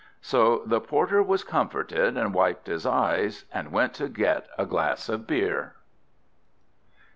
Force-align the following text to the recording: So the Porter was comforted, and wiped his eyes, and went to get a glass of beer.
So 0.23 0.63
the 0.65 0.81
Porter 0.81 1.21
was 1.21 1.43
comforted, 1.43 2.17
and 2.17 2.33
wiped 2.33 2.65
his 2.65 2.87
eyes, 2.87 3.45
and 3.53 3.71
went 3.71 3.93
to 3.93 4.09
get 4.09 4.47
a 4.57 4.65
glass 4.65 5.09
of 5.09 5.27
beer. 5.27 5.75